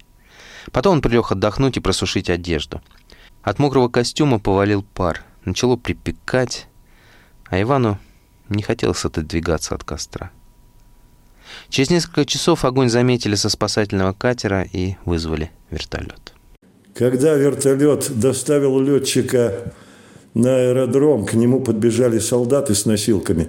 Потом 0.70 0.96
он 0.96 1.00
прилег 1.00 1.32
отдохнуть 1.32 1.78
и 1.78 1.80
просушить 1.80 2.28
одежду. 2.28 2.82
От 3.42 3.58
мокрого 3.58 3.88
костюма 3.88 4.38
повалил 4.38 4.82
пар. 4.82 5.24
Начало 5.46 5.76
припекать, 5.76 6.68
а 7.46 7.58
Ивану 7.58 7.98
не 8.50 8.62
хотелось 8.62 9.06
отодвигаться 9.06 9.74
от 9.74 9.82
костра. 9.82 10.30
Через 11.70 11.88
несколько 11.88 12.26
часов 12.26 12.66
огонь 12.66 12.90
заметили 12.90 13.34
со 13.34 13.48
спасательного 13.48 14.12
катера 14.12 14.62
и 14.70 14.96
вызвали 15.06 15.50
вертолет. 15.70 16.34
Когда 17.00 17.34
вертолет 17.34 18.10
доставил 18.14 18.78
летчика 18.78 19.72
на 20.34 20.54
аэродром, 20.54 21.24
к 21.24 21.32
нему 21.32 21.62
подбежали 21.62 22.18
солдаты 22.18 22.74
с 22.74 22.84
носилками. 22.84 23.48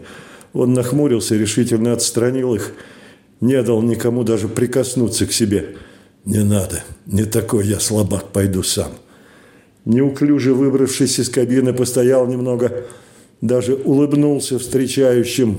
Он 0.54 0.72
нахмурился, 0.72 1.36
решительно 1.36 1.92
отстранил 1.92 2.56
их, 2.56 2.72
не 3.42 3.62
дал 3.62 3.82
никому 3.82 4.24
даже 4.24 4.48
прикоснуться 4.48 5.26
к 5.26 5.34
себе. 5.34 5.76
«Не 6.24 6.46
надо, 6.46 6.82
не 7.06 7.26
такой 7.26 7.68
я 7.68 7.82
слабак, 7.82 8.30
пойду 8.30 8.64
сам». 8.64 8.94
Неуклюже 9.84 10.54
выбравшись 10.54 11.20
из 11.20 11.28
кабины, 11.28 11.74
постоял 11.74 12.28
немного, 12.28 12.86
даже 13.42 13.74
улыбнулся 13.76 14.60
встречающим. 14.60 15.58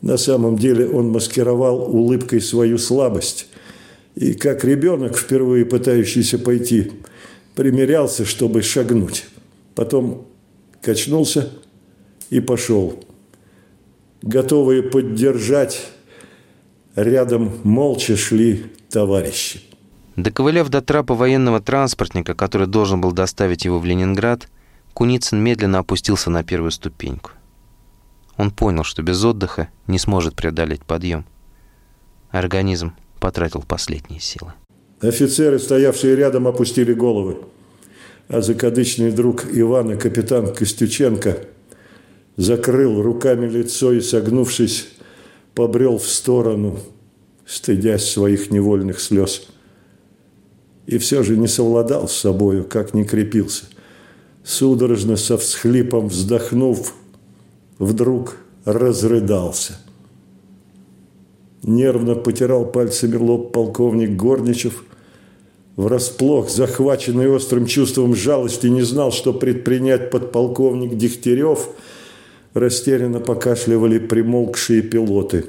На 0.00 0.16
самом 0.16 0.56
деле 0.56 0.88
он 0.88 1.10
маскировал 1.10 1.94
улыбкой 1.94 2.40
свою 2.40 2.78
слабость– 2.78 3.48
и 4.20 4.34
как 4.34 4.64
ребенок, 4.64 5.16
впервые 5.16 5.64
пытающийся 5.64 6.38
пойти, 6.38 6.92
примерялся, 7.54 8.26
чтобы 8.26 8.60
шагнуть. 8.60 9.24
Потом 9.74 10.26
качнулся 10.82 11.50
и 12.28 12.40
пошел. 12.40 13.02
Готовые 14.20 14.82
поддержать, 14.82 15.90
рядом 16.94 17.60
молча 17.64 18.14
шли 18.14 18.66
товарищи. 18.90 19.62
Доковыляв 20.16 20.68
до 20.68 20.82
трапа 20.82 21.14
военного 21.14 21.60
транспортника, 21.60 22.34
который 22.34 22.66
должен 22.66 23.00
был 23.00 23.12
доставить 23.12 23.64
его 23.64 23.78
в 23.78 23.86
Ленинград, 23.86 24.48
Куницын 24.92 25.42
медленно 25.42 25.78
опустился 25.78 26.28
на 26.28 26.44
первую 26.44 26.72
ступеньку. 26.72 27.30
Он 28.36 28.50
понял, 28.50 28.84
что 28.84 29.02
без 29.02 29.24
отдыха 29.24 29.70
не 29.86 29.98
сможет 29.98 30.36
преодолеть 30.36 30.84
подъем. 30.84 31.24
Организм 32.30 32.92
потратил 33.20 33.62
последние 33.66 34.20
силы. 34.20 34.52
Офицеры, 35.00 35.58
стоявшие 35.58 36.16
рядом, 36.16 36.48
опустили 36.48 36.92
головы. 36.92 37.38
А 38.28 38.40
закадычный 38.40 39.12
друг 39.12 39.44
Ивана, 39.52 39.96
капитан 39.96 40.52
Костюченко, 40.52 41.38
закрыл 42.36 43.02
руками 43.02 43.46
лицо 43.48 43.92
и, 43.92 44.00
согнувшись, 44.00 44.88
побрел 45.54 45.98
в 45.98 46.06
сторону, 46.06 46.78
стыдясь 47.46 48.10
своих 48.10 48.50
невольных 48.50 49.00
слез. 49.00 49.48
И 50.86 50.98
все 50.98 51.22
же 51.22 51.36
не 51.36 51.48
совладал 51.48 52.08
с 52.08 52.16
собою, 52.16 52.64
как 52.64 52.94
не 52.94 53.04
крепился. 53.04 53.64
Судорожно 54.44 55.16
со 55.16 55.36
всхлипом 55.38 56.08
вздохнув, 56.08 56.94
вдруг 57.78 58.36
разрыдался– 58.64 59.78
Нервно 61.62 62.14
потирал 62.14 62.64
пальцами 62.64 63.16
лоб 63.16 63.52
полковник 63.52 64.16
Горничев. 64.16 64.84
Врасплох, 65.76 66.50
захваченный 66.50 67.30
острым 67.30 67.66
чувством 67.66 68.14
жалости, 68.14 68.66
не 68.66 68.82
знал, 68.82 69.12
что 69.12 69.32
предпринять 69.32 70.10
подполковник 70.10 70.96
Дегтярев. 70.96 71.68
Растерянно 72.54 73.20
покашливали 73.20 73.98
примолкшие 73.98 74.82
пилоты. 74.82 75.46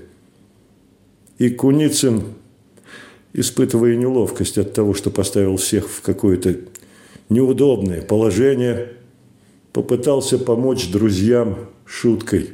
И 1.38 1.50
Куницын, 1.50 2.24
испытывая 3.34 3.96
неловкость 3.96 4.58
от 4.58 4.74
того, 4.74 4.94
что 4.94 5.10
поставил 5.10 5.58
всех 5.58 5.90
в 5.90 6.02
какое-то 6.02 6.58
неудобное 7.30 8.02
положение, 8.02 8.94
попытался 9.74 10.38
помочь 10.38 10.92
друзьям 10.92 11.70
шуткой. 11.86 12.52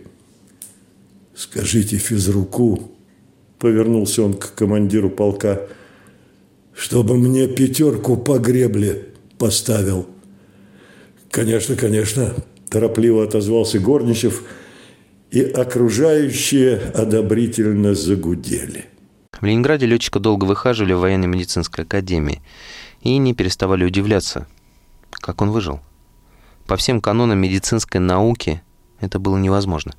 «Скажите 1.36 1.98
физруку, 1.98 2.92
Повернулся 3.60 4.24
он 4.24 4.34
к 4.36 4.54
командиру 4.54 5.10
полка. 5.10 5.62
«Чтобы 6.76 7.18
мне 7.18 7.48
пятерку 7.48 8.18
по 8.18 8.38
гребле 8.38 9.08
поставил». 9.40 10.08
«Конечно, 11.32 11.76
конечно»,– 11.76 12.36
торопливо 12.70 13.24
отозвался 13.24 13.80
Горничев, 13.80 14.44
и 15.32 15.42
окружающие 15.42 16.78
одобрительно 16.78 17.96
загудели. 17.96 18.86
В 19.34 19.44
Ленинграде 19.44 19.88
летчика 19.88 20.20
долго 20.20 20.46
выхаживали 20.46 20.94
в 20.94 21.00
военной 21.00 21.28
медицинской 21.28 21.84
академии 21.84 22.42
и 23.02 23.18
не 23.18 23.34
переставали 23.34 23.84
удивляться, 23.84 24.48
как 25.12 25.42
он 25.42 25.50
выжил. 25.50 25.82
По 26.66 26.78
всем 26.78 27.02
канонам 27.02 27.40
медицинской 27.40 28.00
науки 28.00 28.62
это 29.00 29.20
было 29.20 29.38
невозможно, 29.38 29.96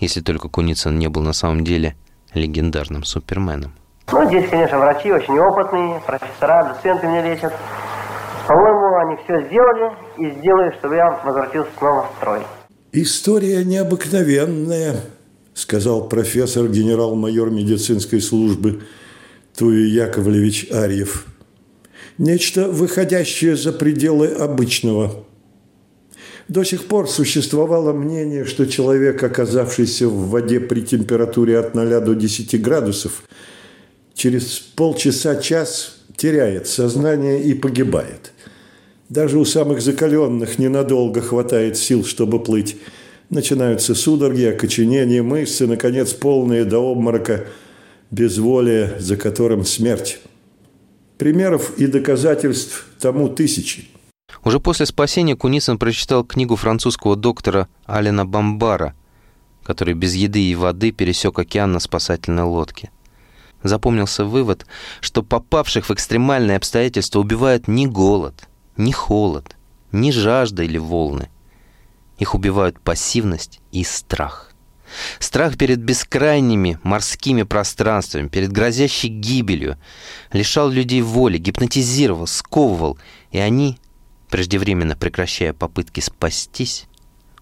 если 0.00 0.22
только 0.22 0.48
Куницын 0.48 0.98
не 0.98 1.08
был 1.08 1.22
на 1.22 1.34
самом 1.34 1.64
деле– 1.64 1.94
легендарным 2.34 3.04
Суперменом. 3.04 3.72
Ну, 4.10 4.26
здесь, 4.28 4.48
конечно, 4.48 4.78
врачи 4.78 5.12
очень 5.12 5.38
опытные, 5.38 6.00
профессора, 6.06 6.74
доценты 6.74 7.06
меня 7.06 7.22
лечат. 7.22 7.52
По-моему, 8.46 8.96
они 9.06 9.16
все 9.24 9.46
сделали 9.46 9.92
и 10.16 10.38
сделают, 10.38 10.74
чтобы 10.76 10.96
я 10.96 11.10
возвратился 11.24 11.70
снова 11.78 12.06
в 12.06 12.16
строй. 12.16 12.40
История 12.92 13.64
необыкновенная, 13.64 14.96
сказал 15.52 16.08
профессор, 16.08 16.68
генерал-майор 16.68 17.50
медицинской 17.50 18.22
службы 18.22 18.82
Туй 19.56 19.90
Яковлевич 19.90 20.68
Арьев. 20.72 21.26
Нечто, 22.16 22.68
выходящее 22.68 23.56
за 23.56 23.72
пределы 23.72 24.28
обычного– 24.28 25.24
до 26.48 26.64
сих 26.64 26.86
пор 26.86 27.08
существовало 27.08 27.92
мнение, 27.92 28.44
что 28.44 28.66
человек, 28.66 29.22
оказавшийся 29.22 30.08
в 30.08 30.30
воде 30.30 30.60
при 30.60 30.80
температуре 30.80 31.58
от 31.58 31.74
0 31.74 32.00
до 32.00 32.14
10 32.14 32.60
градусов, 32.60 33.22
через 34.14 34.58
полчаса-час 34.58 35.98
теряет 36.16 36.66
сознание 36.66 37.42
и 37.42 37.52
погибает. 37.52 38.32
Даже 39.10 39.38
у 39.38 39.44
самых 39.44 39.80
закаленных 39.82 40.58
ненадолго 40.58 41.20
хватает 41.20 41.76
сил, 41.76 42.04
чтобы 42.04 42.42
плыть. 42.42 42.76
Начинаются 43.30 43.94
судороги, 43.94 44.44
окоченение 44.44 45.22
мышцы, 45.22 45.66
наконец, 45.66 46.12
полные 46.14 46.64
до 46.64 46.78
обморока, 46.78 47.44
безволие, 48.10 48.96
за 48.98 49.16
которым 49.16 49.64
смерть. 49.64 50.18
Примеров 51.18 51.78
и 51.78 51.86
доказательств 51.86 52.86
тому 53.00 53.28
тысячи. 53.28 53.88
Уже 54.44 54.60
после 54.60 54.86
спасения 54.86 55.36
Куницын 55.36 55.78
прочитал 55.78 56.24
книгу 56.24 56.56
французского 56.56 57.16
доктора 57.16 57.68
Алена 57.86 58.24
Бомбара, 58.24 58.94
который 59.64 59.94
без 59.94 60.14
еды 60.14 60.42
и 60.42 60.54
воды 60.54 60.92
пересек 60.92 61.38
океан 61.38 61.72
на 61.72 61.80
спасательной 61.80 62.44
лодке. 62.44 62.90
Запомнился 63.62 64.24
вывод, 64.24 64.66
что 65.00 65.22
попавших 65.22 65.88
в 65.88 65.92
экстремальные 65.92 66.56
обстоятельства 66.56 67.18
убивает 67.20 67.66
не 67.66 67.86
голод, 67.86 68.48
не 68.76 68.92
холод, 68.92 69.56
не 69.90 70.12
жажда 70.12 70.62
или 70.62 70.78
волны. 70.78 71.28
Их 72.18 72.34
убивают 72.34 72.80
пассивность 72.80 73.60
и 73.72 73.82
страх. 73.84 74.52
Страх 75.18 75.58
перед 75.58 75.80
бескрайними 75.80 76.78
морскими 76.82 77.42
пространствами, 77.42 78.28
перед 78.28 78.52
грозящей 78.52 79.10
гибелью 79.10 79.76
лишал 80.32 80.70
людей 80.70 81.02
воли, 81.02 81.38
гипнотизировал, 81.38 82.26
сковывал, 82.26 82.98
и 83.30 83.38
они, 83.38 83.78
преждевременно 84.28 84.96
прекращая 84.96 85.52
попытки 85.52 86.00
спастись, 86.00 86.86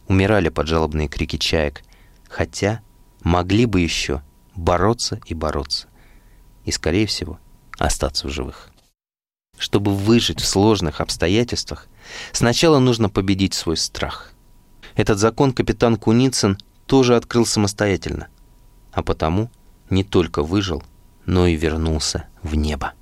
умирали 0.08 0.48
под 0.48 0.68
жалобные 0.68 1.08
крики 1.08 1.36
чаек, 1.36 1.82
хотя 2.28 2.80
могли 3.22 3.66
бы 3.66 3.80
еще 3.80 4.22
бороться 4.54 5.20
и 5.26 5.34
бороться, 5.34 5.88
и, 6.64 6.70
скорее 6.70 7.06
всего, 7.06 7.38
остаться 7.78 8.28
в 8.28 8.30
живых. 8.30 8.70
Чтобы 9.58 9.94
выжить 9.94 10.40
в 10.40 10.46
сложных 10.46 11.00
обстоятельствах, 11.00 11.88
сначала 12.32 12.78
нужно 12.78 13.08
победить 13.08 13.54
свой 13.54 13.76
страх. 13.76 14.32
Этот 14.94 15.18
закон 15.18 15.52
капитан 15.52 15.96
Куницын 15.96 16.58
тоже 16.86 17.16
открыл 17.16 17.46
самостоятельно, 17.46 18.28
а 18.92 19.02
потому 19.02 19.50
не 19.90 20.04
только 20.04 20.42
выжил, 20.42 20.82
но 21.24 21.46
и 21.46 21.56
вернулся 21.56 22.26
в 22.42 22.54
небо. 22.54 22.92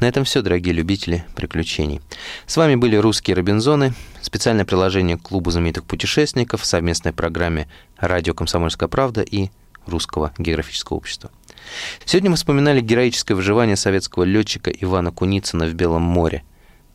На 0.00 0.04
этом 0.06 0.22
все, 0.22 0.42
дорогие 0.42 0.72
любители 0.72 1.24
приключений. 1.34 2.00
С 2.46 2.56
вами 2.56 2.76
были 2.76 2.94
«Русские 2.94 3.34
Робинзоны», 3.34 3.94
специальное 4.20 4.64
приложение 4.64 5.16
к 5.16 5.22
Клубу 5.22 5.50
знаменитых 5.50 5.84
путешественников 5.84 6.62
в 6.62 6.66
совместной 6.66 7.12
программе 7.12 7.68
«Радио 7.96 8.32
Комсомольская 8.32 8.88
правда» 8.88 9.22
и 9.22 9.48
Русского 9.86 10.32
географического 10.38 10.98
общества. 10.98 11.30
Сегодня 12.04 12.30
мы 12.30 12.36
вспоминали 12.36 12.80
героическое 12.80 13.34
выживание 13.34 13.74
советского 13.74 14.22
летчика 14.22 14.70
Ивана 14.70 15.10
Куницына 15.10 15.66
в 15.66 15.74
Белом 15.74 16.02
море. 16.02 16.44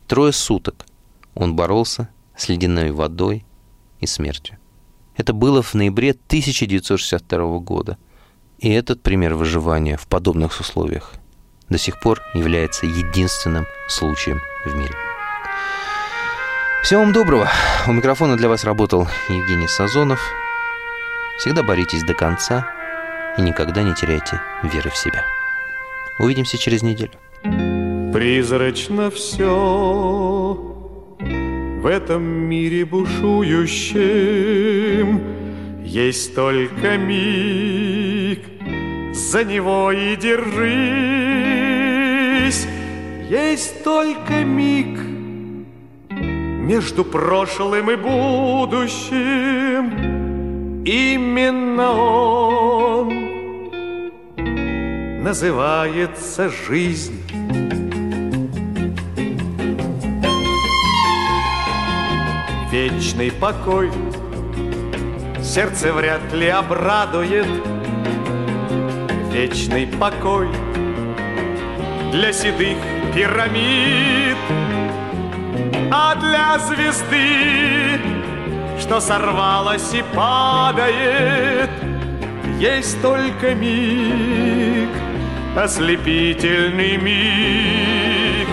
Трое 0.06 0.32
суток 0.32 0.86
он 1.34 1.56
боролся 1.56 2.08
с 2.36 2.48
ледяной 2.48 2.90
водой 2.90 3.44
и 4.00 4.06
смертью. 4.06 4.56
Это 5.16 5.34
было 5.34 5.60
в 5.60 5.74
ноябре 5.74 6.12
1962 6.12 7.58
года. 7.58 7.98
И 8.58 8.70
этот 8.70 9.02
пример 9.02 9.34
выживания 9.34 9.98
в 9.98 10.06
подобных 10.06 10.58
условиях 10.58 11.14
до 11.74 11.78
сих 11.78 11.98
пор 11.98 12.22
является 12.34 12.86
единственным 12.86 13.66
случаем 13.88 14.40
в 14.64 14.76
мире. 14.76 14.94
Всего 16.84 17.00
вам 17.00 17.12
доброго. 17.12 17.50
У 17.88 17.92
микрофона 17.92 18.36
для 18.36 18.48
вас 18.48 18.62
работал 18.62 19.08
Евгений 19.28 19.66
Сазонов. 19.66 20.20
Всегда 21.36 21.64
боритесь 21.64 22.04
до 22.04 22.14
конца 22.14 22.70
и 23.36 23.42
никогда 23.42 23.82
не 23.82 23.92
теряйте 23.92 24.40
веры 24.62 24.88
в 24.88 24.96
себя. 24.96 25.24
Увидимся 26.20 26.58
через 26.58 26.82
неделю. 26.82 27.10
Призрачно 28.12 29.10
все 29.10 30.56
в 31.18 31.86
этом 31.86 32.22
мире 32.22 32.84
бушующем 32.84 34.00
Есть 35.84 36.36
только 36.36 36.98
миг, 36.98 38.44
за 39.12 39.42
него 39.42 39.90
и 39.90 40.14
держись 40.14 41.33
Есть 42.44 43.82
только 43.82 44.44
миг 44.44 45.00
между 46.10 47.04
прошлым 47.04 47.90
и 47.90 47.96
будущим 47.96 49.34
Именно 50.86 51.92
он 51.92 53.08
называется 55.22 56.50
жизнь. 56.50 57.18
Вечный 62.70 63.32
покой 63.32 63.90
сердце 65.42 65.90
вряд 65.94 66.34
ли 66.34 66.48
обрадует. 66.48 67.46
Вечный 69.32 69.86
покой 69.86 70.48
для 72.14 72.32
седых 72.32 72.78
пирамид, 73.12 74.38
а 75.90 76.14
для 76.14 76.58
звезды 76.60 77.98
что 78.78 79.00
сорвалось 79.00 79.92
и 79.94 80.04
падает, 80.14 81.70
есть 82.60 83.02
только 83.02 83.54
миг, 83.54 84.90
ослепительный 85.56 86.96
миг. 86.98 88.48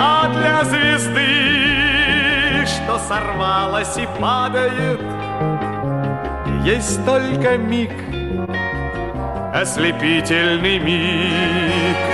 А 0.00 0.28
для 0.34 0.64
звезды, 0.64 2.66
что 2.66 2.98
сорвалось 2.98 3.96
и 3.96 4.06
падает, 4.20 5.00
есть 6.64 7.02
только 7.06 7.56
миг, 7.56 7.92
ослепительный 9.54 10.78
миг. 10.78 12.13